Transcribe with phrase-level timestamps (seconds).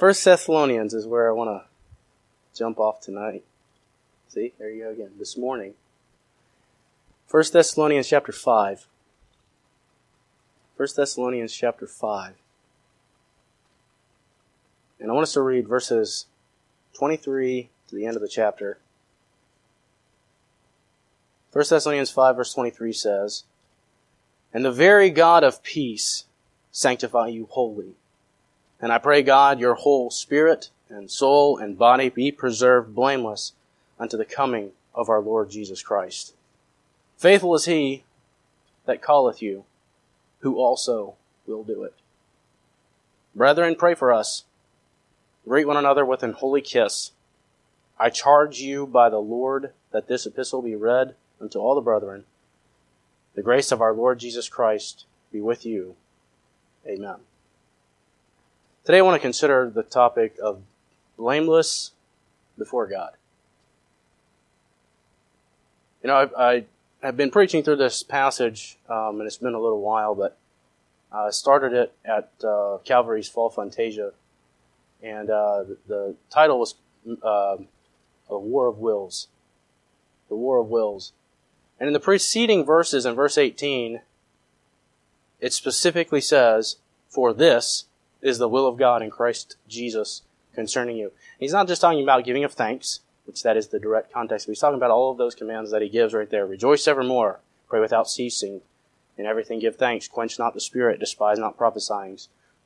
[0.00, 3.44] First Thessalonians is where I want to jump off tonight.
[4.28, 5.10] See, there you go again.
[5.18, 5.74] This morning.
[7.26, 8.86] First Thessalonians chapter 5.
[10.74, 12.32] First Thessalonians chapter 5.
[14.98, 16.24] And I want us to read verses
[16.94, 18.78] 23 to the end of the chapter.
[21.52, 23.44] 1 Thessalonians 5 verse 23 says,
[24.54, 26.24] And the very God of peace
[26.72, 27.96] sanctify you wholly.
[28.80, 33.52] And I pray God your whole spirit and soul and body be preserved blameless
[33.98, 36.34] unto the coming of our Lord Jesus Christ.
[37.16, 38.04] Faithful is he
[38.86, 39.64] that calleth you,
[40.40, 41.14] who also
[41.46, 41.94] will do it.
[43.34, 44.44] Brethren, pray for us.
[45.46, 47.12] Greet one another with an holy kiss.
[47.98, 52.24] I charge you by the Lord that this epistle be read unto all the brethren.
[53.34, 55.96] The grace of our Lord Jesus Christ be with you.
[56.86, 57.16] Amen.
[58.84, 60.62] Today I want to consider the topic of
[61.18, 61.90] blameless
[62.56, 63.12] before God.
[66.02, 66.64] You know, I, I
[67.02, 70.38] have been preaching through this passage, um, and it's been a little while, but
[71.12, 74.12] I started it at uh, Calvary's Fall Fantasia,
[75.02, 76.74] and uh, the, the, title was
[77.22, 77.58] uh,
[78.30, 79.28] "A War of Wills."
[80.30, 81.12] The War of Wills,
[81.78, 84.00] and in the preceding verses, in verse 18,
[85.38, 86.76] it specifically says,
[87.10, 87.84] "For this
[88.22, 90.22] is the will of God in Christ Jesus
[90.54, 94.12] concerning you." He's not just talking about giving of thanks which that is the direct
[94.12, 94.46] context.
[94.46, 96.44] But he's talking about all of those commands that he gives right there.
[96.44, 98.60] Rejoice evermore, pray without ceasing,
[99.16, 102.18] in everything give thanks, quench not the spirit, despise not prophesying,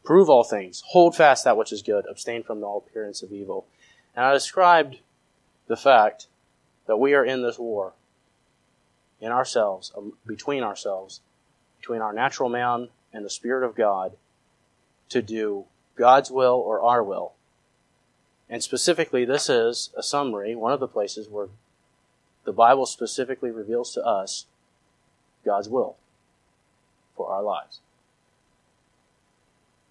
[0.03, 3.67] prove all things, hold fast that which is good, abstain from all appearance of evil.
[4.17, 5.01] And I described
[5.67, 6.29] the fact
[6.87, 7.93] that we are in this war
[9.21, 11.21] in ourselves, um, between ourselves,
[11.79, 14.13] between our natural man and the Spirit of God,
[15.09, 15.65] to do
[15.97, 17.33] God's will or our will.
[18.49, 21.49] And specifically, this is a summary, one of the places where
[22.45, 24.47] the Bible specifically reveals to us
[25.45, 25.97] God's will
[27.17, 27.81] for our lives.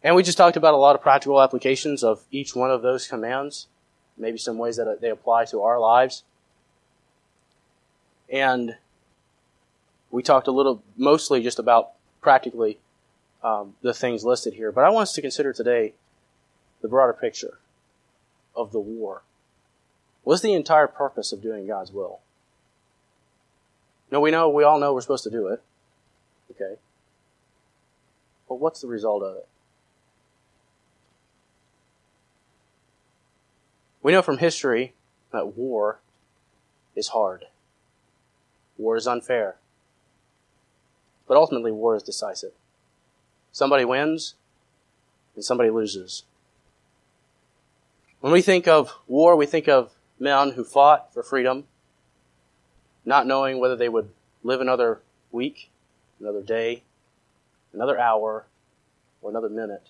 [0.03, 3.07] And we just talked about a lot of practical applications of each one of those
[3.07, 3.67] commands,
[4.17, 6.23] maybe some ways that they apply to our lives.
[8.29, 8.75] And
[10.11, 12.79] we talked a little, mostly just about practically
[13.43, 14.71] um, the things listed here.
[14.71, 15.93] But I want us to consider today
[16.83, 17.57] the broader picture
[18.55, 19.23] of the war?
[20.23, 22.19] What's the entire purpose of doing God's will?
[24.11, 25.61] No, we know, we all know we're supposed to do it.
[26.51, 26.75] Okay.
[28.47, 29.47] But what's the result of it?
[34.03, 34.93] We know from history
[35.31, 35.99] that war
[36.95, 37.45] is hard.
[38.77, 39.55] War is unfair.
[41.27, 42.51] But ultimately, war is decisive.
[43.53, 44.33] Somebody wins
[45.35, 46.23] and somebody loses.
[48.19, 51.65] When we think of war, we think of men who fought for freedom,
[53.05, 54.09] not knowing whether they would
[54.43, 55.69] live another week,
[56.19, 56.81] another day,
[57.73, 58.45] another hour,
[59.21, 59.89] or another minute,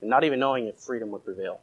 [0.00, 1.60] and not even knowing if freedom would prevail.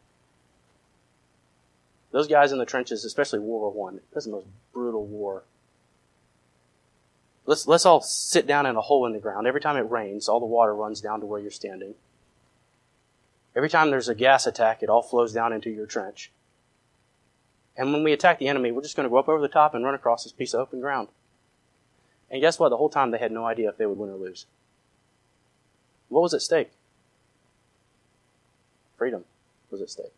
[2.12, 5.44] Those guys in the trenches, especially World War One, that's the most brutal war.
[7.46, 9.47] Let's let's all sit down in a hole in the ground.
[9.47, 11.96] Every time it rains, all the water runs down to where you're standing.
[13.56, 16.31] Every time there's a gas attack, it all flows down into your trench.
[17.75, 19.74] And when we attack the enemy, we're just going to go up over the top
[19.74, 21.07] and run across this piece of open ground.
[22.29, 22.69] And guess what?
[22.69, 24.46] The whole time they had no idea if they would win or lose.
[26.08, 26.72] What was at stake?
[28.97, 29.25] Freedom
[29.69, 30.13] was at stake.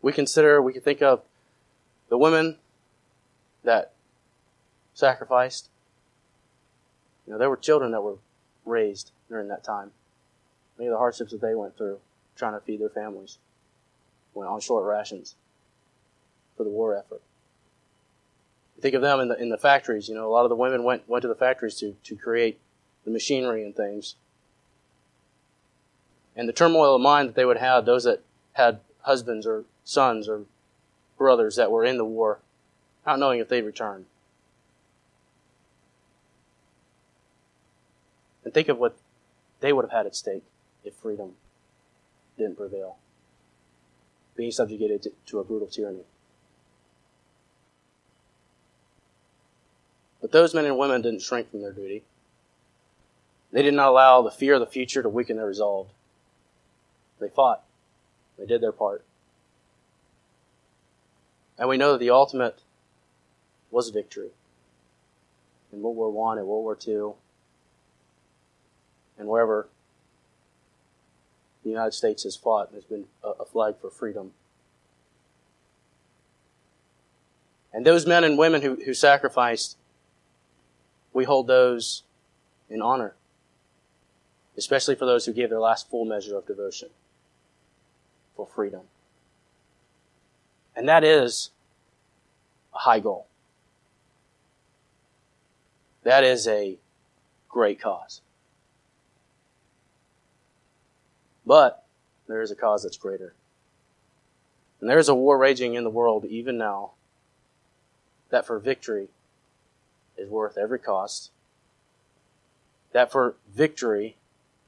[0.00, 1.22] We consider, we can think of
[2.12, 2.58] the women
[3.64, 3.90] that
[4.92, 5.70] sacrificed
[7.26, 8.18] you know, there were children that were
[8.66, 9.92] raised during that time.
[10.76, 12.00] Many of the hardships that they went through
[12.36, 13.38] trying to feed their families
[14.34, 15.36] went on short rations
[16.54, 17.22] for the war effort.
[18.78, 20.10] Think of them in the in the factories.
[20.10, 22.60] You know, a lot of the women went went to the factories to to create
[23.06, 24.16] the machinery and things.
[26.36, 28.20] And the turmoil of mind that they would have, those that
[28.52, 30.42] had husbands or sons or
[31.22, 32.40] brothers that were in the war,
[33.06, 34.06] not knowing if they'd return.
[38.44, 38.96] And think of what
[39.60, 40.42] they would have had at stake
[40.84, 41.34] if freedom
[42.36, 42.96] didn't prevail.
[44.36, 46.04] Being subjugated to, to a brutal tyranny.
[50.20, 52.02] But those men and women didn't shrink from their duty.
[53.52, 55.88] They did not allow the fear of the future to weaken their resolve.
[57.20, 57.62] They fought.
[58.38, 59.04] They did their part.
[61.58, 62.60] And we know that the ultimate
[63.70, 64.30] was victory.
[65.72, 67.14] In World War I and World War II,
[69.18, 69.68] and wherever
[71.62, 74.32] the United States has fought, has been a flag for freedom.
[77.72, 79.76] And those men and women who, who sacrificed,
[81.12, 82.02] we hold those
[82.68, 83.14] in honor,
[84.56, 86.90] especially for those who gave their last full measure of devotion
[88.36, 88.82] for freedom.
[90.74, 91.50] And that is
[92.74, 93.26] a high goal.
[96.02, 96.78] That is a
[97.48, 98.20] great cause.
[101.46, 101.84] But
[102.26, 103.34] there is a cause that's greater.
[104.80, 106.92] And there is a war raging in the world even now
[108.30, 109.08] that for victory
[110.16, 111.30] is worth every cost,
[112.92, 114.16] that for victory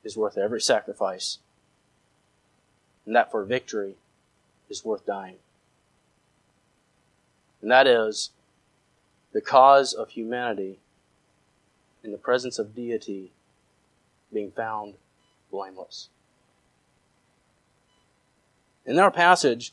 [0.05, 1.39] is worth every sacrifice,
[3.07, 3.95] and that for victory
[4.69, 5.37] is worth dying.
[7.65, 8.29] And that is
[9.33, 10.81] the cause of humanity
[12.03, 13.33] in the presence of deity
[14.31, 14.97] being found
[15.51, 16.11] blameless.
[18.85, 19.73] In our passage,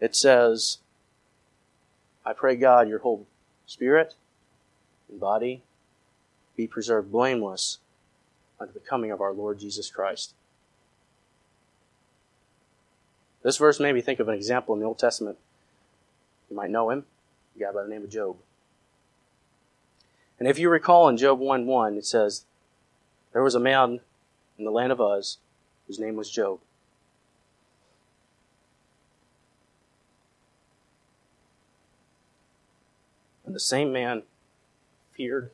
[0.00, 0.80] it says,
[2.26, 3.26] I pray God your whole
[3.64, 4.14] spirit
[5.08, 5.62] and body
[6.58, 7.78] be preserved blameless
[8.60, 10.34] unto the coming of our Lord Jesus Christ.
[13.42, 15.38] This verse made me think of an example in the Old Testament.
[16.50, 17.04] You might know him,
[17.56, 18.36] a guy by the name of Job.
[20.38, 22.44] And if you recall in Job 1 1, it says,
[23.32, 24.00] There was a man
[24.56, 25.38] in the land of Uz
[25.86, 26.60] whose name was Job.
[33.44, 34.22] And the same man
[35.12, 35.50] feared.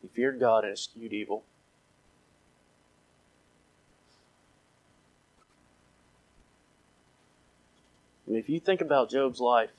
[0.00, 1.44] He feared God and eschewed evil.
[8.26, 9.70] And if you think about Job's life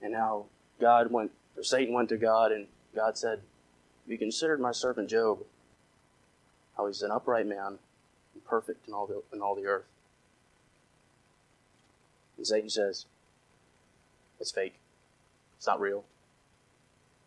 [0.00, 0.46] and how
[0.80, 3.40] God went, or Satan went to God and God said,
[4.06, 5.40] You considered my servant Job,
[6.76, 7.78] how he's an upright man
[8.34, 9.86] and perfect in all the, in all the earth.
[12.36, 13.06] And Satan says,
[14.38, 14.74] It's fake.
[15.58, 16.04] It's not real.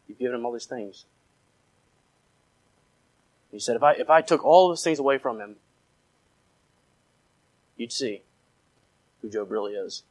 [0.08, 1.06] You've given him all these things.
[3.52, 5.58] He said, if I, if I took all those things away from him,
[7.78, 8.24] you'd see
[9.24, 10.04] who Job really is.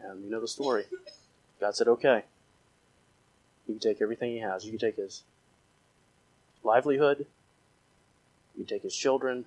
[0.00, 0.84] And you know the story.
[1.60, 2.22] God said, okay.
[3.66, 4.64] You can take everything he has.
[4.64, 5.24] You can take his
[6.62, 7.26] livelihood.
[8.54, 9.44] You can take his children.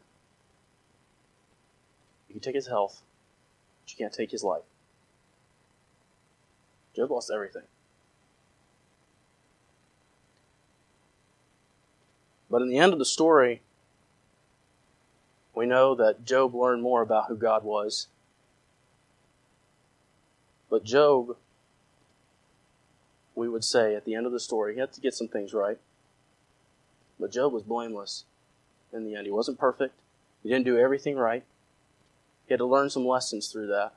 [2.28, 3.02] You can take his health.
[3.84, 4.64] But you can't take his life.
[6.96, 7.64] Job lost everything.
[12.50, 13.62] But in the end of the story,
[15.58, 18.08] we know that Job learned more about who God was.
[20.70, 21.36] But Job,
[23.36, 25.54] we would say at the end of the story, he had to get some things
[25.54, 25.80] right.
[27.20, 28.26] But Job was blameless
[28.94, 29.26] in the end.
[29.26, 29.96] He wasn't perfect.
[30.44, 31.44] He didn't do everything right.
[32.48, 33.94] He had to learn some lessons through that.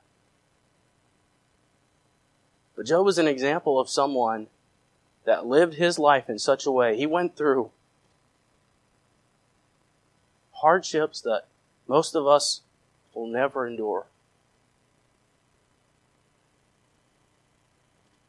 [2.75, 4.47] But Job was an example of someone
[5.25, 6.97] that lived his life in such a way.
[6.97, 7.69] He went through
[10.53, 11.45] hardships that
[11.91, 12.61] most of us
[13.13, 14.05] will never endure.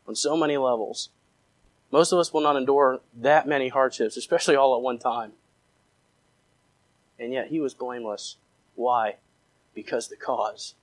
[0.07, 1.11] On so many levels.
[1.91, 5.33] Most of us will not endure that many hardships, especially all at one time.
[7.19, 8.37] And yet he was blameless.
[8.75, 9.17] Why?
[9.75, 10.75] because the cause.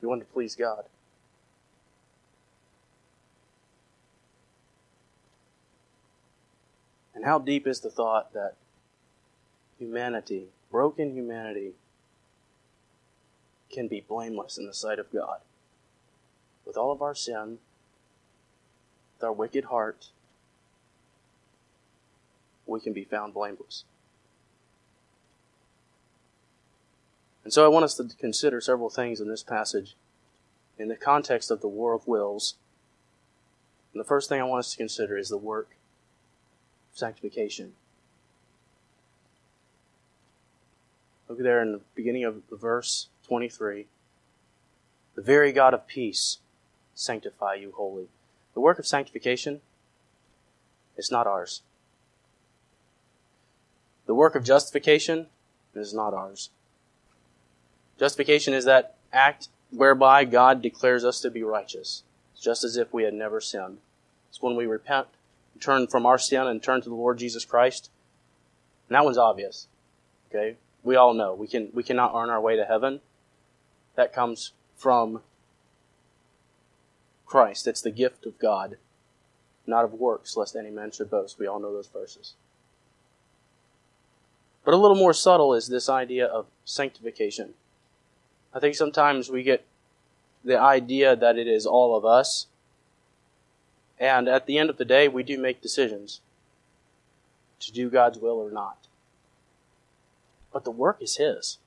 [0.00, 0.84] You want to please God.
[7.14, 8.54] And how deep is the thought that
[9.78, 11.72] humanity, broken humanity,
[13.70, 15.40] can be blameless in the sight of God.
[16.64, 17.58] With all of our sin,
[19.16, 20.08] with our wicked heart,
[22.66, 23.84] we can be found blameless.
[27.50, 29.96] And so I want us to consider several things in this passage
[30.78, 32.54] in the context of the war of wills.
[33.92, 35.70] And the first thing I want us to consider is the work
[36.92, 37.72] of sanctification.
[41.28, 43.08] Look there in the beginning of verse.
[43.26, 43.88] 23.
[45.16, 46.38] The very God of peace
[46.94, 48.10] sanctify you wholly.
[48.54, 49.60] The work of sanctification
[50.96, 51.62] is not ours.
[54.06, 55.26] The work of justification
[55.74, 56.50] is not ours.
[58.00, 62.02] Justification is that act whereby God declares us to be righteous,
[62.40, 63.78] just as if we had never sinned.
[64.28, 65.06] It's when we repent
[65.60, 67.90] turn from our sin and turn to the Lord Jesus Christ.
[68.88, 69.66] And that one's obvious.
[70.28, 70.56] Okay?
[70.82, 73.00] We all know we can we cannot earn our way to heaven.
[73.96, 75.20] That comes from
[77.26, 77.66] Christ.
[77.66, 78.78] It's the gift of God,
[79.66, 81.38] not of works, lest any man should boast.
[81.38, 82.34] We all know those verses.
[84.64, 87.54] But a little more subtle is this idea of sanctification.
[88.52, 89.64] I think sometimes we get
[90.44, 92.46] the idea that it is all of us.
[93.98, 96.20] And at the end of the day, we do make decisions
[97.60, 98.78] to do God's will or not.
[100.52, 101.58] But the work is His.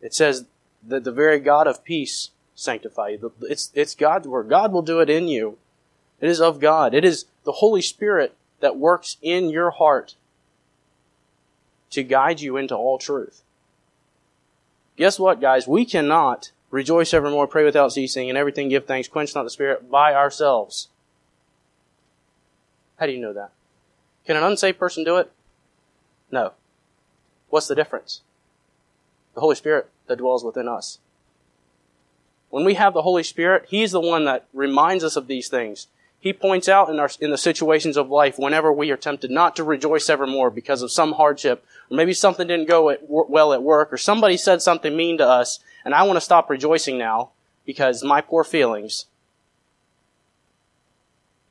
[0.00, 0.44] It says
[0.86, 3.32] that the very God of peace sanctify you.
[3.42, 4.48] It's, it's God's work.
[4.48, 5.58] God will do it in you.
[6.20, 6.94] It is of God.
[6.94, 10.14] It is the Holy Spirit that works in your heart
[11.90, 13.42] to guide you into all truth.
[14.96, 15.66] Guess what, guys?
[15.66, 19.90] We cannot rejoice evermore, pray without ceasing, and everything give thanks, quench not the spirit
[19.90, 20.88] by ourselves.
[22.98, 23.50] How do you know that?
[24.26, 25.30] Can an unsaved person do it?
[26.30, 26.52] No.
[27.48, 28.22] What's the difference?
[29.34, 30.98] The Holy Spirit that dwells within us.
[32.50, 35.88] When we have the Holy Spirit, He's the one that reminds us of these things.
[36.24, 39.54] He points out in, our, in the situations of life whenever we are tempted not
[39.56, 43.62] to rejoice evermore because of some hardship, or maybe something didn't go at, well at
[43.62, 47.32] work, or somebody said something mean to us, and I want to stop rejoicing now
[47.66, 49.04] because my poor feelings.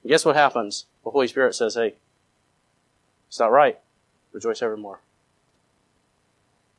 [0.08, 0.88] guess what happens?
[1.04, 1.94] The Holy Spirit says, hey,
[3.28, 3.78] it's not right.
[4.32, 5.02] Rejoice evermore.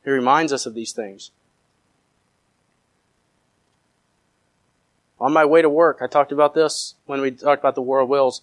[0.03, 1.31] He reminds us of these things.
[5.25, 8.01] On my way to work, I talked about this when we talked about the war
[8.01, 8.43] of wills.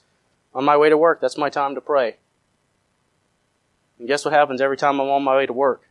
[0.56, 2.16] On my way to work, that's my time to pray.
[4.00, 5.84] And guess what happens every time I'm on my way to work?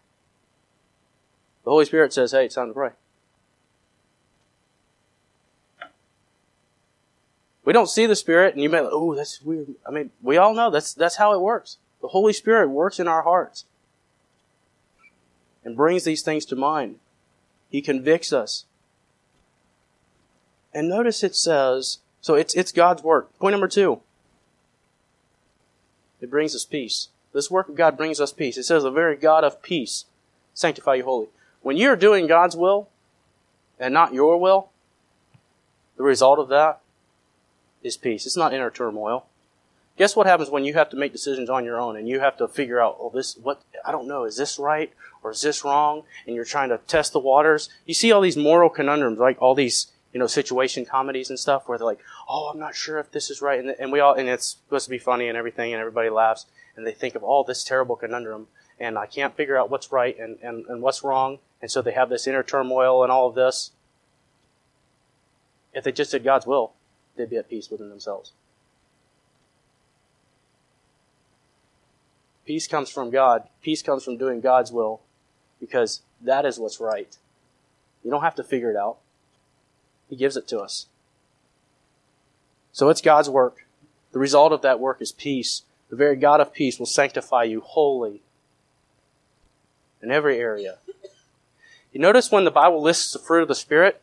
[1.62, 2.90] The Holy Spirit says, hey, it's time to pray.
[7.64, 9.68] We don't see the Spirit, and you may, oh, that's weird.
[9.86, 11.76] I mean, we all know that's, that's how it works.
[12.02, 13.64] The Holy Spirit works in our hearts
[15.64, 16.96] and brings these things to mind.
[17.68, 18.64] He convicts us.
[20.72, 23.36] And notice it says, so it's, it's God's work.
[23.38, 24.00] Point number two.
[26.20, 27.08] It brings us peace.
[27.32, 28.56] This work of God brings us peace.
[28.56, 30.04] It says, the very God of peace
[30.54, 31.28] sanctify you wholly.
[31.62, 32.88] When you're doing God's will
[33.78, 34.70] and not your will,
[35.96, 36.80] the result of that
[37.82, 38.26] is peace.
[38.26, 39.26] It's not inner turmoil.
[39.96, 42.36] Guess what happens when you have to make decisions on your own and you have
[42.38, 44.90] to figure out, oh, this, what, I don't know, is this right
[45.22, 46.04] or is this wrong?
[46.26, 47.68] And you're trying to test the waters.
[47.84, 51.68] You see all these moral conundrums, like all these you know, situation comedies and stuff
[51.68, 53.60] where they're like, oh, I'm not sure if this is right.
[53.60, 56.46] And, and we all, and it's supposed to be funny and everything and everybody laughs
[56.76, 58.48] and they think of all this terrible conundrum
[58.78, 61.38] and I can't figure out what's right and, and, and what's wrong.
[61.60, 63.72] And so they have this inner turmoil and all of this.
[65.74, 66.72] If they just did God's will,
[67.16, 68.32] they'd be at peace within themselves.
[72.46, 73.48] Peace comes from God.
[73.62, 75.02] Peace comes from doing God's will
[75.60, 77.16] because that is what's right.
[78.02, 78.96] You don't have to figure it out.
[80.10, 80.86] He gives it to us.
[82.72, 83.64] So it's God's work.
[84.12, 85.62] The result of that work is peace.
[85.88, 88.20] The very God of peace will sanctify you wholly
[90.02, 90.78] in every area.
[91.92, 94.02] You notice when the Bible lists the fruit of the Spirit,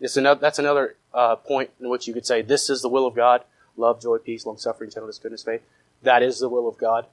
[0.00, 3.14] another, that's another uh, point in which you could say, this is the will of
[3.14, 3.44] God.
[3.76, 5.62] Love, joy, peace, long suffering, gentleness, goodness, faith.
[6.02, 7.06] That is the will of God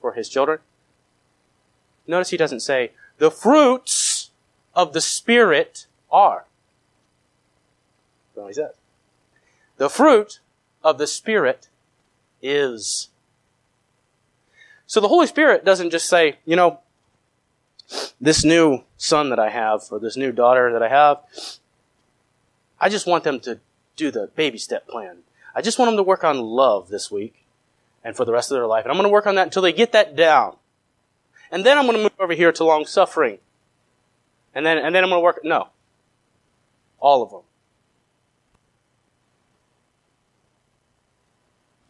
[0.00, 0.58] for His children.
[2.06, 4.30] Notice He doesn't say, the fruits
[4.74, 6.44] of the Spirit are.
[8.34, 8.74] Well, he says.
[9.76, 10.40] The fruit
[10.82, 11.68] of the Spirit
[12.42, 13.08] is.
[14.86, 16.80] So the Holy Spirit doesn't just say, you know,
[18.20, 21.18] this new son that I have, or this new daughter that I have,
[22.80, 23.60] I just want them to
[23.96, 25.18] do the baby step plan.
[25.54, 27.44] I just want them to work on love this week
[28.02, 28.84] and for the rest of their life.
[28.84, 30.56] And I'm going to work on that until they get that down.
[31.50, 33.38] And then I'm going to move over here to long suffering.
[34.54, 35.68] And then, and then I'm going to work, no.
[36.98, 37.42] All of them.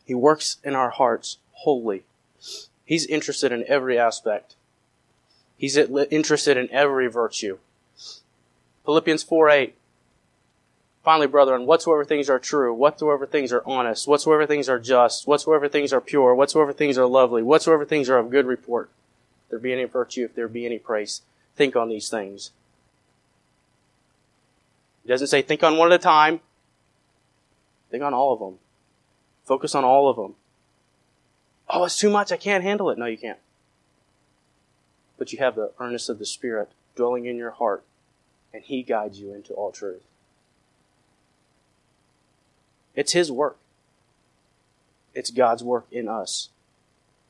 [0.05, 2.05] He works in our hearts wholly.
[2.85, 4.55] He's interested in every aspect.
[5.57, 7.59] He's interested in every virtue.
[8.85, 9.75] Philippians 4 8.
[11.03, 15.69] Finally, brethren, whatsoever things are true, whatsoever things are honest, whatsoever things are just, whatsoever
[15.69, 18.89] things are pure, whatsoever things are lovely, whatsoever things are of good report,
[19.45, 21.21] if there be any virtue, if there be any praise,
[21.57, 22.53] think on these things.
[25.03, 26.41] He doesn't say think on one at a time.
[27.91, 28.59] Think on all of them.
[29.45, 30.35] Focus on all of them.
[31.69, 32.33] Oh, it's too much.
[32.33, 32.99] I can't handle it.
[32.99, 33.39] No, you can't.
[35.19, 37.85] But you have the earnest of the Spirit dwelling in your heart,
[38.53, 40.03] and He guides you into all truth.
[42.95, 43.59] It's His work.
[45.15, 46.49] It's God's work in us,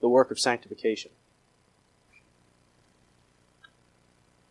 [0.01, 1.11] the work of sanctification.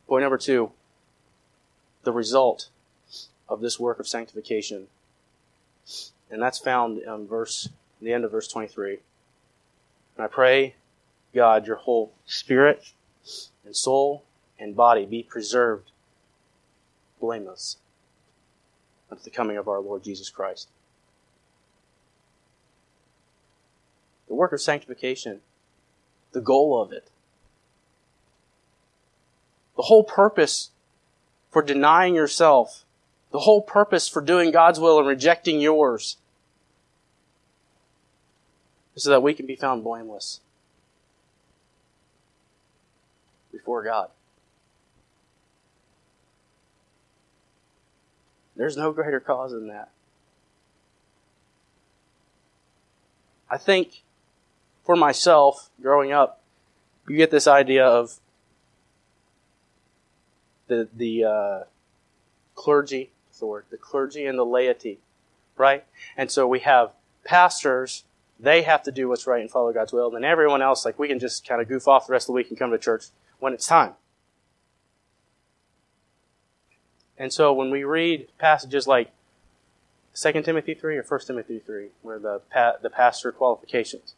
[0.07, 0.71] Point number two
[2.03, 2.69] the result
[3.47, 4.87] of this work of sanctification.
[6.33, 7.69] And that's found in verse
[8.01, 8.97] the end of verse 23.
[10.17, 10.73] And I pray,
[11.31, 12.91] God, your whole spirit
[13.63, 14.23] and soul
[14.57, 15.91] and body be preserved
[17.21, 17.77] blameless
[19.11, 20.69] unto the coming of our Lord Jesus Christ.
[24.27, 25.41] The work of sanctification,
[26.31, 27.11] the goal of it,
[29.77, 30.71] the whole purpose
[31.51, 32.85] for denying yourself,
[33.31, 36.17] the whole purpose for doing God's will and rejecting yours,
[38.95, 40.39] so that we can be found blameless
[43.51, 44.09] before God.
[48.55, 49.89] There's no greater cause than that.
[53.49, 54.03] I think
[54.83, 56.41] for myself, growing up,
[57.07, 58.19] you get this idea of
[60.67, 61.63] the the uh,
[62.55, 64.99] clergy, the word, the clergy and the laity,
[65.57, 65.83] right?
[66.15, 66.91] And so we have
[67.23, 68.05] pastors;
[68.43, 70.99] they have to do what's right and follow God's will, and then everyone else, like
[70.99, 72.77] we can just kind of goof off the rest of the week and come to
[72.77, 73.05] church
[73.39, 73.93] when it's time.
[77.17, 79.11] And so when we read passages like
[80.13, 84.15] 2 Timothy 3 or 1 Timothy 3, where the pa- the pastor qualifitions,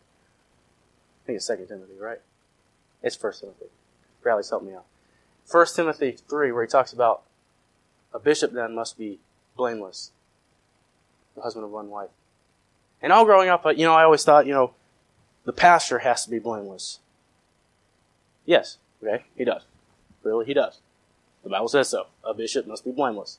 [1.24, 2.22] I think it's 2 Timothy, right?
[3.04, 3.68] It's 1 Timothy.
[4.24, 4.86] Bradley's help me out.
[5.52, 7.22] 1 Timothy 3, where he talks about
[8.12, 9.20] a bishop then must be
[9.56, 10.12] blameless,
[11.36, 12.10] the husband of one wife.
[13.02, 14.74] And all growing up, you know, I always thought, you know,
[15.46, 17.00] the pastor has to be blameless.
[18.46, 19.64] Yes, okay, he does.
[20.24, 20.80] Really, he does.
[21.44, 22.08] The Bible says so.
[22.24, 23.38] A bishop must be blameless.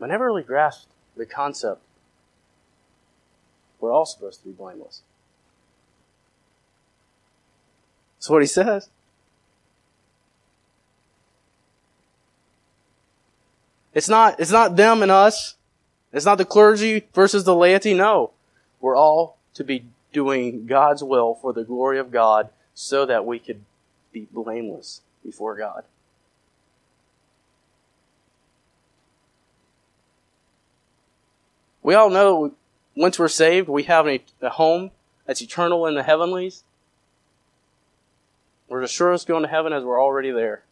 [0.00, 1.80] I never really grasped the concept
[3.84, 5.02] we're all supposed to be blameless.
[8.16, 8.88] That's what he says.
[13.92, 15.56] It's not, it's not them and us.
[16.14, 17.92] It's not the clergy versus the laity.
[17.92, 18.30] No.
[18.80, 23.40] We're all to be doing God's will for the glory of God so that we
[23.40, 23.64] could
[24.12, 25.84] be blameless before God.
[31.82, 32.54] We all know
[32.96, 34.92] once we're saved, we have a, home
[35.26, 36.62] that's eternal in the heavenlies.
[38.68, 40.63] We're as sure as going to heaven as we're already there.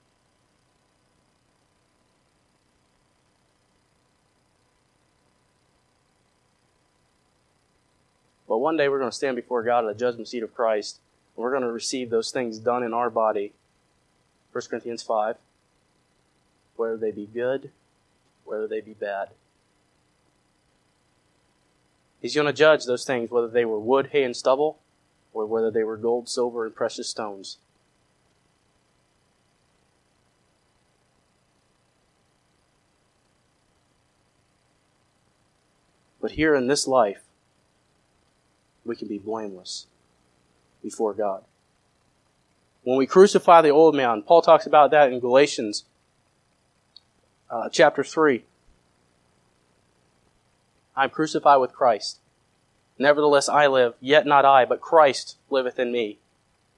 [8.62, 11.00] One day we're going to stand before God at the judgment seat of Christ,
[11.34, 13.52] and we're going to receive those things done in our body.
[14.52, 15.36] 1 Corinthians 5.
[16.76, 17.70] Whether they be good,
[18.44, 19.30] whether they be bad.
[22.20, 24.78] He's going to judge those things, whether they were wood, hay, and stubble,
[25.34, 27.58] or whether they were gold, silver, and precious stones.
[36.20, 37.24] But here in this life,
[38.84, 39.86] we can be blameless
[40.82, 41.44] before God.
[42.82, 45.84] When we crucify the old man, Paul talks about that in Galatians
[47.50, 48.44] uh, chapter 3.
[50.96, 52.18] I am crucified with Christ.
[52.98, 56.18] Nevertheless I live, yet not I, but Christ liveth in me.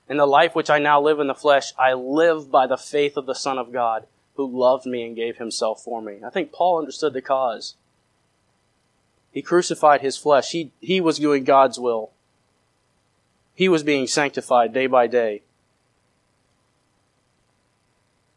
[0.09, 3.17] In the life which I now live in the flesh, I live by the faith
[3.17, 6.19] of the Son of God, who loved me and gave himself for me.
[6.25, 7.77] I think Paul understood the cause.
[9.35, 10.53] He crucified his flesh.
[10.53, 12.13] He, he was doing God's will.
[13.53, 15.43] He was being sanctified day by day.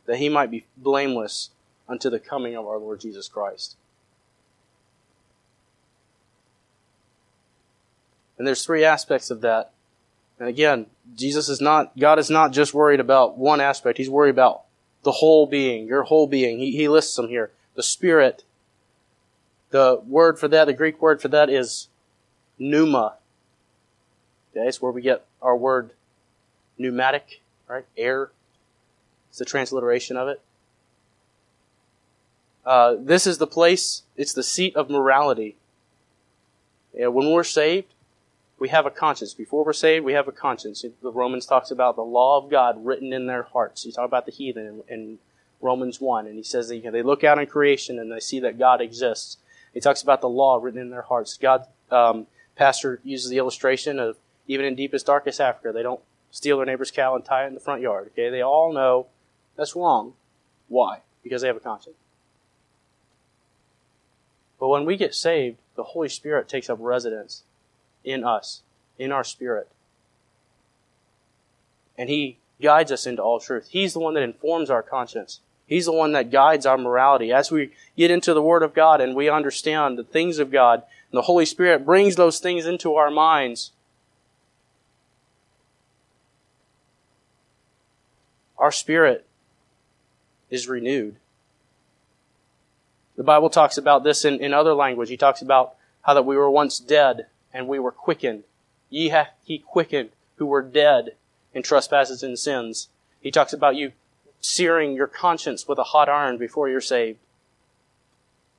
[0.07, 1.51] That he might be blameless
[1.87, 3.77] unto the coming of our Lord Jesus Christ.
[8.39, 9.73] And there's three aspects of that.
[10.39, 13.99] And again, Jesus is not, God is not just worried about one aspect.
[13.99, 14.63] He's worried about
[15.03, 16.57] the whole being, your whole being.
[16.57, 17.51] He, he lists them here.
[17.75, 18.43] The Spirit.
[19.69, 21.87] The word for that, the Greek word for that is
[22.57, 23.15] pneuma.
[24.51, 25.91] Okay, it's where we get our word
[26.77, 27.85] pneumatic, right?
[27.97, 28.31] Air.
[29.29, 30.41] It's the transliteration of it.
[32.65, 35.55] Uh, this is the place, it's the seat of morality.
[36.93, 37.93] Yeah, when we're saved,
[38.59, 39.33] we have a conscience.
[39.33, 40.83] Before we're saved, we have a conscience.
[41.01, 43.83] The Romans talks about the law of God written in their hearts.
[43.83, 45.19] He talks about the heathen in, in
[45.61, 48.59] Romans 1, and he says that they look out in creation and they see that
[48.59, 49.37] God exists.
[49.73, 51.37] He talks about the law written in their hearts.
[51.37, 56.01] God, um, Pastor uses the illustration of even in deepest, darkest Africa, they don't
[56.31, 58.11] steal their neighbor's cow and tie it in the front yard.
[58.13, 59.07] Okay, they all know
[59.55, 60.13] that's wrong.
[60.67, 61.01] Why?
[61.23, 61.97] Because they have a conscience.
[64.59, 67.43] But when we get saved, the Holy Spirit takes up residence
[68.03, 68.63] in us,
[68.97, 69.69] in our spirit.
[71.97, 73.67] And He guides us into all truth.
[73.69, 75.41] He's the one that informs our conscience.
[75.67, 77.31] He's the one that guides our morality.
[77.31, 80.83] As we get into the Word of God and we understand the things of God,
[81.11, 83.71] the Holy Spirit brings those things into our minds.
[88.57, 89.25] Our spirit
[90.49, 91.17] is renewed.
[93.17, 95.09] The Bible talks about this in, in other language.
[95.09, 98.43] He talks about how that we were once dead and we were quickened.
[98.89, 101.15] Ye hath he quickened who were dead
[101.53, 102.89] in trespasses and sins.
[103.19, 103.91] He talks about you
[104.41, 107.19] searing your conscience with a hot iron before you're saved.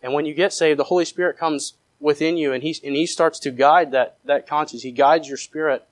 [0.03, 3.07] And when you get saved, the Holy Spirit comes within you and he, and he
[3.07, 4.83] starts to guide that, that conscience.
[4.83, 5.87] He guides your spirit.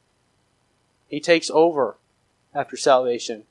[1.09, 1.97] He takes over
[2.55, 3.45] after salvation.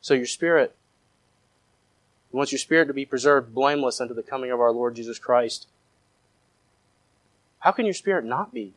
[0.00, 0.74] So your spirit,
[2.30, 5.20] He wants your spirit to be preserved blameless unto the coming of our Lord Jesus
[5.20, 5.68] Christ.
[7.60, 8.72] How can your spirit not be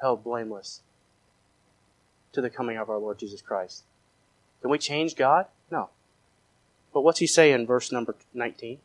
[0.00, 0.80] held blameless
[2.32, 3.84] to the coming of our Lord Jesus Christ?
[4.60, 5.46] Can we change God?
[5.70, 5.90] No.
[6.92, 8.78] But what's he say in verse number 19?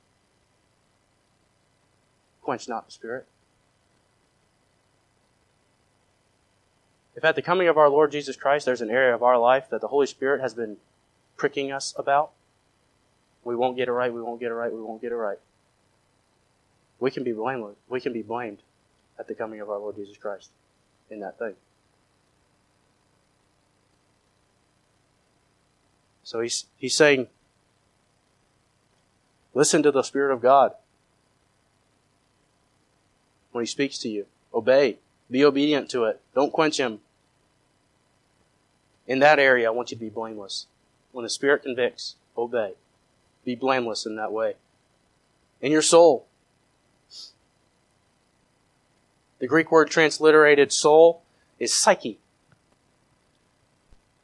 [2.41, 3.27] Quench not the spirit.
[7.15, 9.69] If at the coming of our Lord Jesus Christ there's an area of our life
[9.69, 10.77] that the Holy Spirit has been
[11.35, 12.31] pricking us about,
[13.43, 15.39] we won't get it right, we won't get it right, we won't get it right.
[16.99, 17.77] We can be blameless.
[17.87, 18.59] We can be blamed
[19.17, 20.51] at the coming of our Lord Jesus Christ
[21.09, 21.55] in that thing.
[26.23, 27.27] So he's, he's saying,
[29.53, 30.73] listen to the Spirit of God
[33.51, 34.27] when he speaks to you.
[34.53, 34.99] Obey.
[35.31, 36.21] Be obedient to it.
[36.35, 36.99] Don't quench him.
[39.07, 40.67] In that area, I want you to be blameless.
[41.11, 42.73] When the Spirit convicts, obey.
[43.43, 44.53] Be blameless in that way.
[45.61, 46.27] In your soul.
[49.39, 51.23] The Greek word transliterated soul
[51.59, 52.19] is psyche.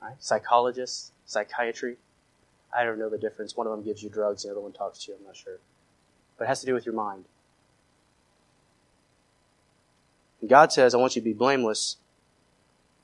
[0.02, 0.16] Right?
[0.20, 1.98] Psychiatry.
[2.76, 3.56] I don't know the difference.
[3.56, 5.18] One of them gives you drugs, the other one talks to you.
[5.18, 5.60] I'm not sure.
[6.38, 7.26] But it has to do with your mind.
[10.42, 11.98] And God says, I want you to be blameless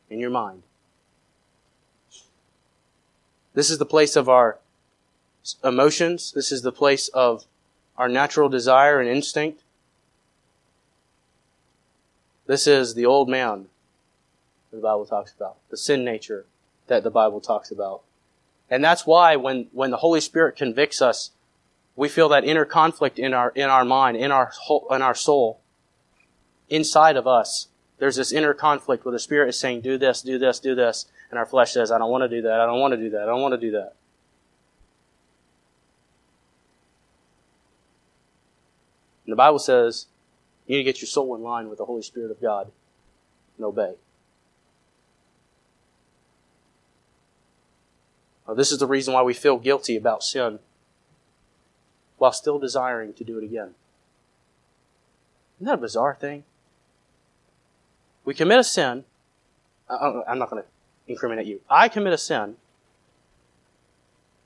[0.10, 0.64] in your mind.
[3.54, 4.60] This is the place of our
[5.64, 6.34] emotions.
[6.34, 7.46] This is the place of
[7.98, 9.64] our natural desire and instinct.
[12.52, 13.68] This is the old man
[14.74, 16.46] the Bible talks about, the sin nature
[16.88, 18.02] that the Bible talks about.
[18.70, 21.32] And that's why when, when the Holy Spirit convicts us,
[21.96, 24.52] we feel that inner conflict in our, in our mind, in our,
[24.90, 25.62] in our soul,
[26.68, 27.70] inside of us.
[28.00, 31.06] There's this inner conflict where the Spirit is saying, do this, do this, do this.
[31.30, 32.60] And our flesh says, I don't want to do that.
[32.60, 33.22] I don't want to do that.
[33.22, 33.96] I don't want to do that.
[39.26, 40.08] And the Bible says
[40.68, 42.72] you need to get your soul in line with the Holy Spirit of God
[43.58, 43.96] and obey.
[48.48, 50.60] Now, this is the reason why we feel guilty about sin
[52.18, 53.76] while still desiring to do it again.
[55.58, 56.44] Isn't that a bizarre thing?
[58.26, 59.06] We commit a sin.
[59.90, 60.70] I'm not going to
[61.08, 61.62] incriminate you.
[61.70, 62.56] I commit a sin,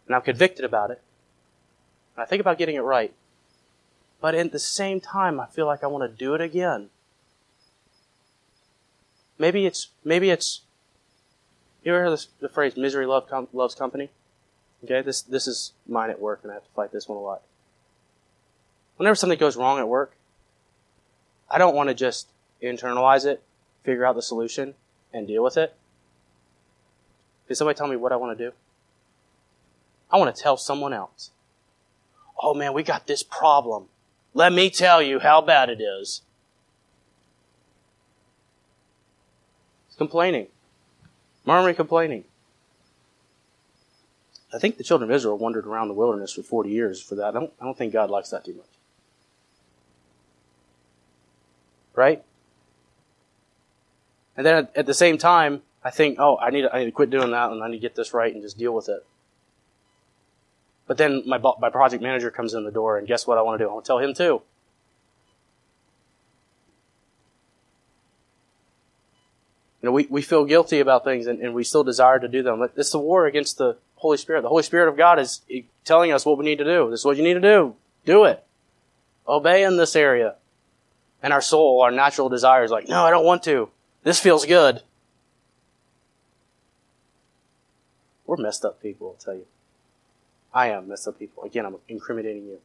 [0.08, 1.02] and I'm convicted about it,
[2.16, 3.14] and I think about getting it right.
[4.22, 6.90] But at the same time, I feel like I want to do it again.
[9.38, 10.62] Maybe it's maybe it's.
[11.84, 14.10] You ever heard this, the phrase "misery love com- loves company"?
[14.84, 17.22] Okay, this this is mine at work, and I have to fight this one a
[17.22, 17.42] lot.
[18.98, 20.14] Whenever something goes wrong at work,
[21.50, 22.28] I don't want to just
[22.64, 23.44] internalize it,
[23.84, 24.74] figure out the solution,
[25.14, 25.76] and deal with it.
[27.48, 28.56] Can somebody tell me what I want to do?
[30.12, 31.32] I want to tell someone else.
[32.42, 33.88] Oh man, we got this problem.
[34.36, 36.22] Let me tell you how bad it is.
[39.88, 40.48] It's complaining.
[41.46, 42.26] Murmuring, complaining.
[44.54, 47.28] I think the children of Israel wandered around the wilderness for 40 years for that.
[47.28, 48.66] I don't, I don't think God likes that too much.
[51.96, 52.22] Right?
[54.36, 56.92] And then at, at the same time, I think, oh, I need, I need to
[56.92, 59.06] quit doing that and I need to get this right and just deal with it.
[60.88, 63.60] But then my, my project manager comes in the door and guess what I want
[63.60, 63.70] to do?
[63.70, 64.42] I want to tell him too.
[69.82, 72.44] You know, we, we feel guilty about things and, and we still desire to do
[72.44, 72.68] them.
[72.76, 74.42] It's the war against the Holy Spirit.
[74.42, 75.42] The Holy Spirit of God is
[75.84, 76.90] telling us what we need to do.
[76.90, 77.76] This is what you need to do.
[78.06, 78.44] Do it.
[79.28, 80.36] Obey in this area.
[81.24, 83.70] And our soul, our natural desire is like, no, I don't want to.
[84.04, 84.82] This feels good.
[88.28, 89.46] We're messed up people, I'll tell you.
[90.56, 90.88] I am.
[90.88, 91.44] That's the people.
[91.44, 92.60] Again, I'm incriminating you.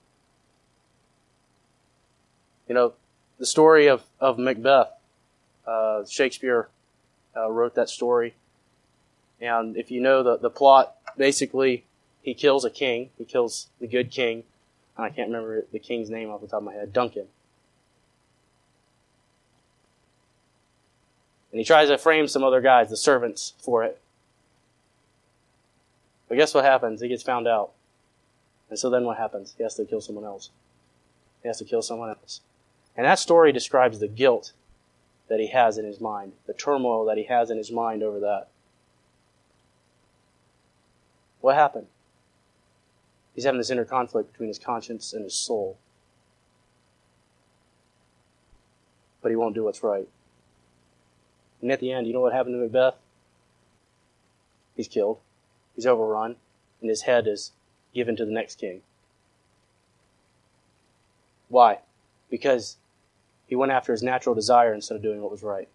[2.68, 2.92] You know,
[3.38, 4.92] the story of, of Macbeth,
[5.66, 6.68] uh, Shakespeare
[7.36, 8.34] uh, wrote that story.
[9.40, 11.84] And if you know the, the plot, basically,
[12.22, 13.10] he kills a king.
[13.18, 14.44] He kills the good king.
[14.96, 16.92] I can't remember the king's name off the top of my head.
[16.92, 17.26] Duncan.
[21.50, 24.00] And he tries to frame some other guys, the servants, for it.
[26.28, 27.00] But guess what happens?
[27.00, 27.72] He gets found out.
[28.70, 29.54] And so then what happens?
[29.58, 30.50] He has to kill someone else.
[31.42, 32.40] He has to kill someone else.
[32.96, 34.52] And that story describes the guilt
[35.28, 38.20] that he has in his mind, the turmoil that he has in his mind over
[38.20, 38.48] that.
[41.40, 41.86] What happened?
[43.34, 45.78] He's having this inner conflict between his conscience and his soul.
[49.22, 50.08] But he won't do what's right.
[51.62, 52.96] And at the end, you know what happened to Macbeth?
[54.76, 55.18] He's killed.
[55.76, 56.36] He's overrun.
[56.80, 57.52] And his head is
[57.94, 58.82] given to the next king.
[61.48, 61.78] Why?
[62.30, 62.76] Because
[63.46, 65.68] he went after his natural desire instead of doing what was right.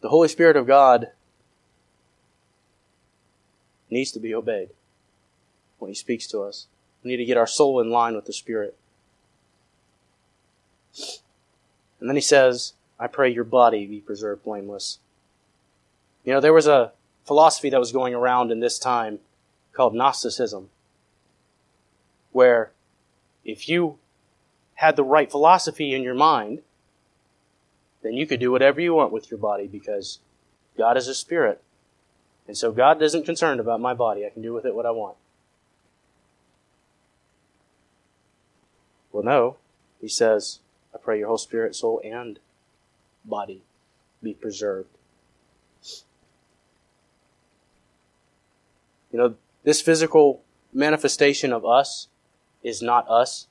[0.00, 1.08] The Holy Spirit of God
[3.90, 4.70] needs to be obeyed
[5.78, 6.66] when He speaks to us.
[7.02, 8.76] We need to get our soul in line with the Spirit.
[11.98, 14.98] And then He says, I pray your body be preserved blameless.
[16.22, 16.92] You know, there was a
[17.24, 19.20] philosophy that was going around in this time
[19.72, 20.68] called Gnosticism,
[22.32, 22.72] where
[23.42, 23.98] if you
[24.74, 26.60] had the right philosophy in your mind,
[28.02, 30.18] then you could do whatever you want with your body because
[30.76, 31.62] God is a spirit.
[32.46, 34.26] And so God isn't concerned about my body.
[34.26, 35.16] I can do with it what I want.
[39.12, 39.56] Well, no.
[40.00, 40.60] He says,
[40.94, 42.38] I pray your whole spirit, soul, and
[43.24, 43.62] body
[44.22, 44.88] be preserved.
[49.12, 52.08] You know, this physical manifestation of us
[52.62, 53.46] is not us.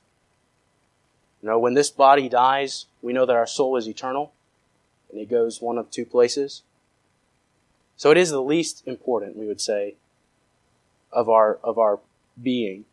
[1.42, 4.32] You know, when this body dies, we know that our soul is eternal
[5.10, 6.62] and it goes one of two places.
[7.96, 9.96] So it is the least important, we would say,
[11.12, 11.98] of our, of our
[12.40, 12.84] being.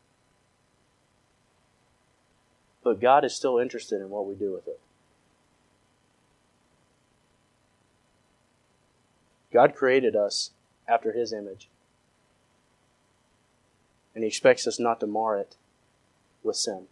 [2.84, 4.80] But God is still interested in what we do with it.
[9.58, 10.52] God created us
[10.88, 11.68] after His image.
[14.14, 15.56] And He expects us not to mar it
[16.44, 16.84] with sin.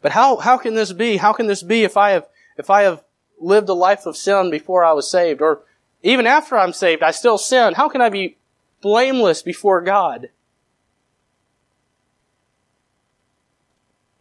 [0.00, 1.16] But how, how can this be?
[1.16, 3.02] How can this be if I have, if I have
[3.40, 5.42] lived a life of sin before I was saved?
[5.42, 5.62] Or
[6.04, 7.74] even after I'm saved, I still sin.
[7.74, 8.36] How can I be
[8.80, 10.28] blameless before God?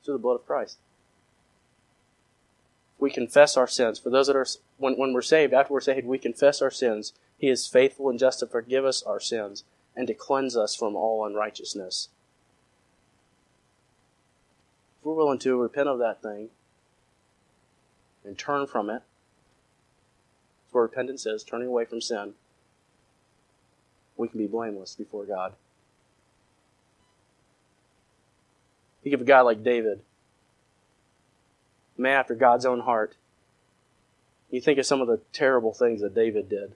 [0.04, 0.80] Through the blood of Christ
[3.00, 4.00] we confess our sins.
[4.00, 7.14] For those that are, when, when we're saved, after we're saved, we confess our sins.
[7.38, 9.64] He is faithful and just to forgive us our sins
[9.96, 12.10] and to cleanse us from all unrighteousness.
[15.00, 16.50] If we're willing to repent of that thing
[18.24, 19.02] and turn from it,
[20.76, 22.34] that's repentance is, turning away from sin,
[24.18, 25.54] we can be blameless before God.
[29.04, 30.02] Think of a guy like David
[31.98, 33.16] man after God's own heart.
[34.50, 36.74] You think of some of the terrible things that David did.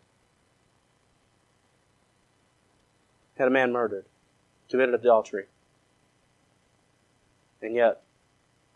[3.38, 4.06] Had a man murdered,
[4.70, 5.46] committed adultery.
[7.62, 8.02] And yet,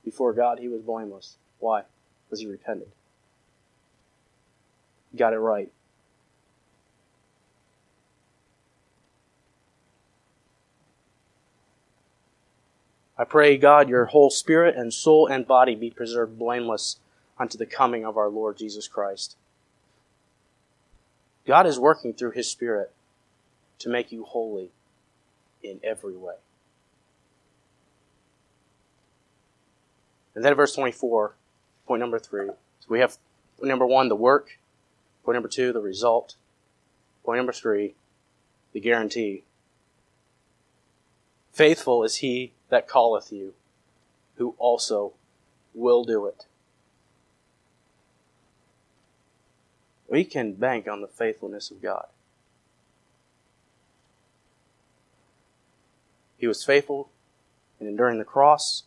[0.03, 1.37] before God, he was blameless.
[1.59, 1.83] Why?
[2.25, 2.91] Because he repented.
[5.15, 5.71] Got it right.
[13.23, 16.97] I pray, God, your whole spirit and soul and body be preserved blameless
[17.39, 19.37] unto the coming of our Lord Jesus Christ.
[21.47, 22.91] God is working through his spirit
[23.79, 24.71] to make you holy
[25.63, 26.33] in every way.
[30.35, 31.33] And then verse 24,
[31.87, 32.47] point number three.
[32.47, 33.17] So we have
[33.57, 34.59] point number one, the work.
[35.23, 36.35] Point number two, the result.
[37.23, 37.95] Point number three,
[38.73, 39.45] the guarantee.
[41.53, 43.53] Faithful is he that calleth you,
[44.37, 45.13] who also
[45.75, 46.47] will do it.
[50.09, 52.07] We can bank on the faithfulness of God.
[56.35, 57.11] He was faithful
[57.79, 58.85] in enduring the cross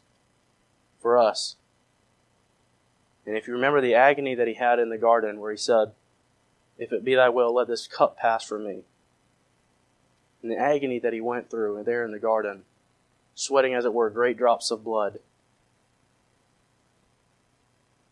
[1.01, 1.55] for us.
[3.25, 5.93] And if you remember the agony that he had in the garden, where he said,
[6.77, 8.81] If it be thy will, let this cup pass from me.
[10.43, 12.65] And the agony that he went through there in the garden
[13.37, 15.21] sweating, as it were, great drops of blood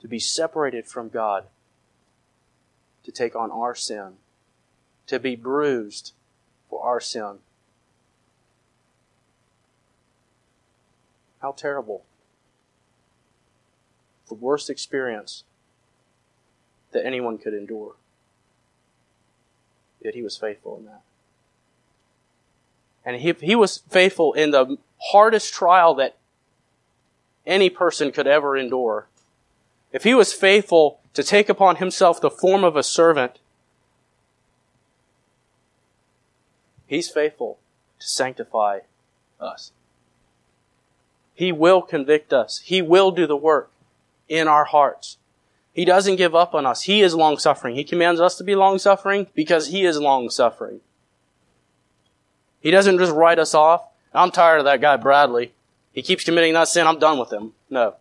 [0.05, 1.47] to be separated from God,
[3.05, 4.17] to take on our sin,
[5.07, 6.13] to be bruised
[6.69, 7.39] for our sin.
[11.41, 12.05] How terrible.
[14.29, 15.45] The worst experience
[16.93, 17.95] that anyone could endure.
[20.03, 21.01] Yet he was faithful in that.
[23.07, 24.77] And he, he was faithful in the
[25.13, 26.17] hardest trial that
[27.47, 29.07] any person could ever endure.
[29.93, 33.39] If he was faithful to take upon himself the form of a servant,
[36.87, 37.59] he's faithful
[38.01, 38.81] to sanctify
[39.41, 39.73] us.
[41.35, 42.61] He will convict us.
[42.65, 43.71] He will do the work
[44.29, 45.19] in our hearts.
[45.73, 46.83] He doesn't give up on us.
[46.83, 47.75] He is long suffering.
[47.75, 50.81] He commands us to be long suffering because He is long suffering.
[52.61, 53.83] He doesn't just write us off.
[54.15, 55.53] I'm tired of that guy, Bradley.
[55.93, 56.87] He keeps committing that sin.
[56.87, 57.53] I'm done with him.
[57.69, 57.97] No.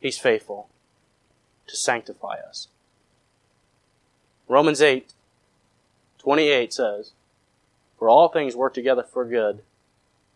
[0.00, 0.68] He's faithful
[1.68, 2.68] to sanctify us.
[4.48, 5.12] Romans 8,
[6.18, 7.12] 28 says,
[7.98, 9.62] For all things work together for good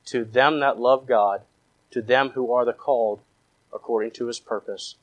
[0.07, 1.43] to them that love God,
[1.91, 3.21] to them who are the called
[3.73, 4.97] according to his purpose.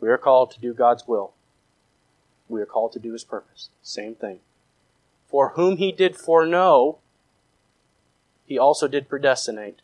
[0.00, 1.32] We are called to do God's will.
[2.48, 3.70] We are called to do his purpose.
[3.82, 4.40] Same thing.
[5.28, 6.98] For whom he did foreknow,
[8.46, 9.80] he also did predestinate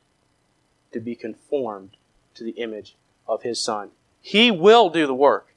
[0.93, 1.97] to be conformed
[2.35, 3.91] to the image of his son.
[4.21, 5.55] He will do the work.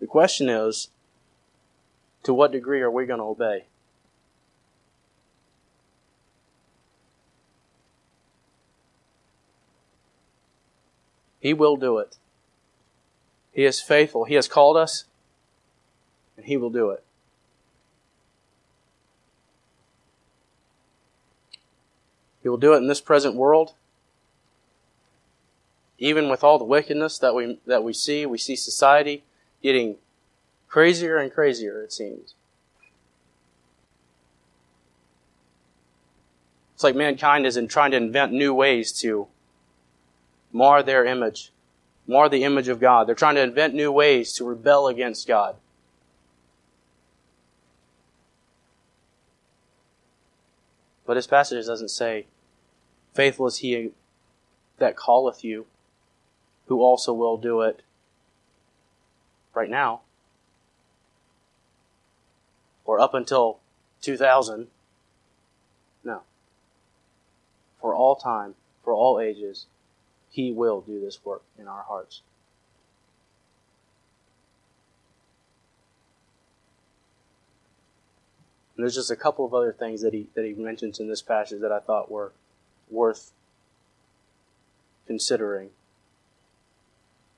[0.00, 0.88] The question is,
[2.24, 3.64] to what degree are we going to obey?
[11.44, 12.16] He will do it.
[13.52, 14.24] He is faithful.
[14.24, 15.04] He has called us,
[16.38, 17.04] and He will do it.
[22.44, 23.72] He will do it in this present world.
[25.98, 29.24] Even with all the wickedness that we, that we see, we see society
[29.62, 29.96] getting
[30.68, 32.34] crazier and crazier, it seems.
[36.74, 39.26] It's like mankind is in trying to invent new ways to
[40.52, 41.50] mar their image,
[42.06, 43.06] mar the image of God.
[43.06, 45.56] They're trying to invent new ways to rebel against God.
[51.06, 52.26] But his passage doesn't say,
[53.14, 53.92] Faithful is he
[54.78, 55.66] that calleth you,
[56.66, 57.82] who also will do it
[59.54, 60.00] right now,
[62.84, 63.60] or up until
[64.02, 64.66] 2000.
[66.02, 66.22] No.
[67.80, 69.66] For all time, for all ages,
[70.30, 72.22] he will do this work in our hearts.
[78.76, 81.22] And there's just a couple of other things that he that he mentions in this
[81.22, 82.32] passage that I thought were
[82.90, 83.32] worth
[85.06, 85.70] considering.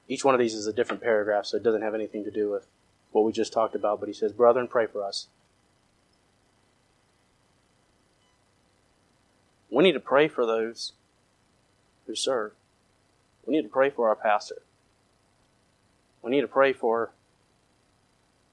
[0.09, 2.51] Each one of these is a different paragraph, so it doesn't have anything to do
[2.51, 2.67] with
[3.13, 5.27] what we just talked about, but he says, Brethren, pray for us.
[9.71, 10.93] We need to pray for those
[12.07, 12.53] who serve.
[13.45, 14.63] We need to pray for our pastor.
[16.23, 17.11] We need to pray for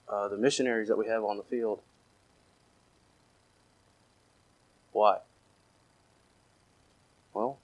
[0.10, 1.82] uh, the missionaries that we have on the field.
[4.92, 5.18] Why?
[7.34, 7.58] Well,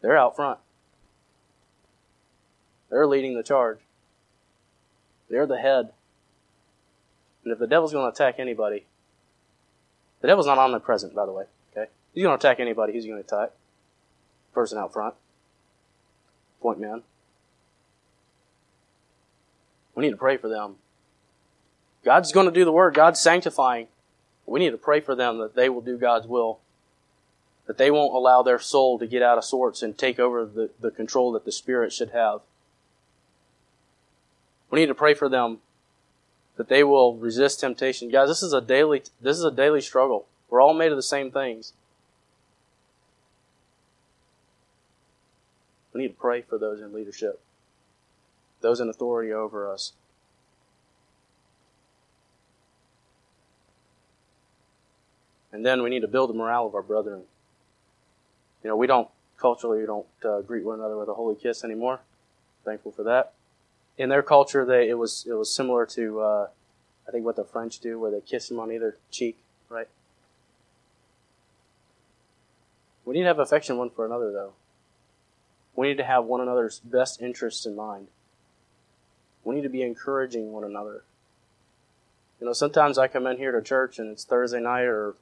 [0.00, 0.58] they're out front.
[2.90, 3.78] They're leading the charge.
[5.28, 5.90] They're the head.
[7.44, 8.86] And if the devil's going to attack anybody,
[10.20, 11.44] the devil's not omnipresent, by the way.
[11.72, 12.92] Okay, he's going to attack anybody.
[12.92, 13.52] He's going to attack
[14.52, 15.14] person out front,
[16.62, 17.02] point man.
[19.94, 20.76] We need to pray for them.
[22.04, 22.94] God's going to do the work.
[22.94, 23.88] God's sanctifying.
[24.46, 26.60] We need to pray for them that they will do God's will.
[27.66, 30.70] That they won't allow their soul to get out of sorts and take over the,
[30.80, 32.40] the control that the Spirit should have.
[34.70, 35.58] We need to pray for them
[36.56, 38.10] that they will resist temptation.
[38.10, 40.26] Guys, this is a daily this is a daily struggle.
[40.48, 41.72] We're all made of the same things.
[45.92, 47.40] We need to pray for those in leadership,
[48.60, 49.92] those in authority over us.
[55.52, 57.22] And then we need to build the morale of our brethren.
[58.66, 59.08] You know, we don't,
[59.38, 62.00] culturally, we don't uh, greet one another with a holy kiss anymore.
[62.64, 63.32] Thankful for that.
[63.96, 66.48] In their culture, they, it was, it was similar to, uh,
[67.06, 69.38] I think what the French do, where they kiss them on either cheek,
[69.68, 69.86] right?
[73.04, 74.54] We need to have affection one for another, though.
[75.76, 78.08] We need to have one another's best interests in mind.
[79.44, 81.04] We need to be encouraging one another.
[82.40, 85.14] You know, sometimes I come in here to church and it's Thursday night, or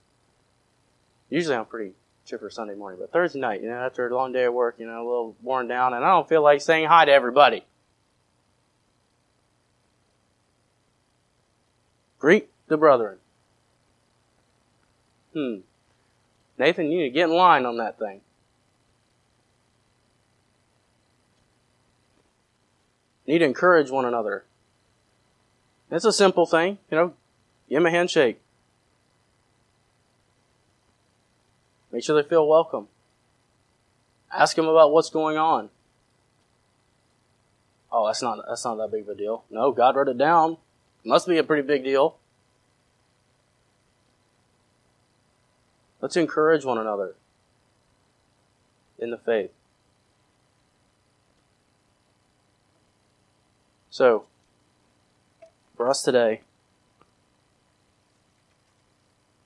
[1.29, 1.93] usually I'm pretty
[2.27, 4.87] for Sunday morning, but Thursday night, you know, after a long day of work, you
[4.87, 7.65] know, a little worn down, and I don't feel like saying hi to everybody.
[12.19, 13.19] Greet the brethren.
[15.35, 15.57] Hmm.
[16.59, 18.21] Nathan, you need to get in line on that thing.
[23.27, 24.45] need to encourage one another.
[25.91, 27.15] It's a simple thing, you know,
[27.69, 28.41] give them a handshake.
[31.95, 32.89] Make sure they feel welcome.
[34.37, 35.71] Ask them about what's going on.
[37.93, 39.45] Oh, that's not that's not that big of a deal.
[39.49, 40.57] No, God wrote it down.
[41.05, 42.17] Must be a pretty big deal.
[46.01, 47.15] Let's encourage one another
[48.99, 49.53] in the faith.
[53.91, 54.25] So,
[55.77, 56.41] for us today,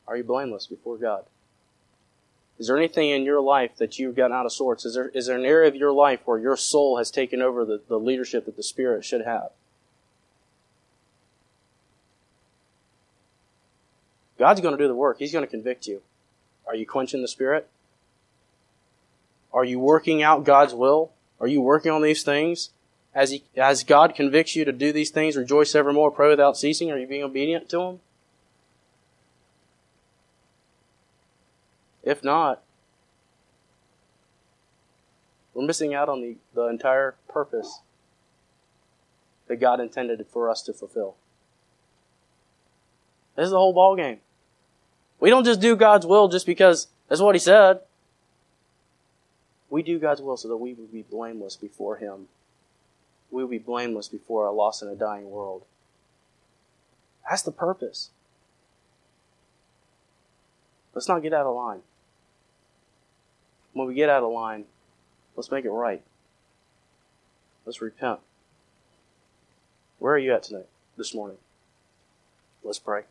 [0.07, 1.27] are you blameless before God?
[2.59, 4.85] Is there anything in your life that you've gotten out of sorts?
[4.85, 7.65] Is there, is there an area of your life where your soul has taken over
[7.65, 9.51] the, the leadership that the Spirit should have?
[14.39, 15.19] God's going to do the work.
[15.19, 16.03] He's going to convict you.
[16.67, 17.69] Are you quenching the Spirit?
[19.53, 21.13] Are you working out God's will?
[21.41, 22.71] Are you working on these things?
[23.15, 26.91] As, he, as God convicts you to do these things, rejoice evermore, pray without ceasing.
[26.91, 28.01] Are you being obedient to Him?
[32.09, 32.63] If not,
[35.53, 37.81] we're missing out on the, the entire purpose
[39.47, 41.17] that God intended for us to fulfill.
[43.37, 44.21] This is the whole ball game.
[45.21, 47.81] We don't just do God's will just because that's what He said.
[49.69, 52.29] We do God's will so that we will be blameless before Him.
[53.31, 55.67] We will be blameless before a lost and a dying world.
[57.29, 58.09] That's the purpose.
[60.95, 61.83] Let's not get out of line.
[63.73, 64.65] When we get out of line,
[65.37, 66.03] let's make it right.
[67.65, 68.21] Let's repent.
[69.99, 71.39] Where are you at tonight, this morning?
[72.63, 73.03] Let's pray.